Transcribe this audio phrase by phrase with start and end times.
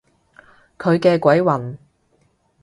[0.79, 1.77] 佢嘅鬼魂？